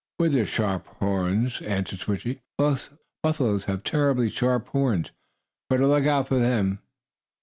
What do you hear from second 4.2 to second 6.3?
sharp horns. Better look out